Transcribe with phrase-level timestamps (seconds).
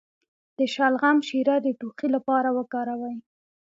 [0.57, 3.15] د شلغم شیره د ټوخي لپاره وکاروئ